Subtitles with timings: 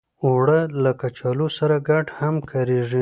[0.25, 2.99] اوړه له کچالو سره ګډ هم کارېږي